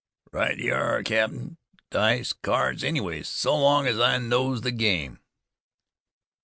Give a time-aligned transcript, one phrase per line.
[0.31, 1.57] "Right yer are, cap'n.
[1.91, 5.19] Dice, cards, anyways, so long as I knows the game."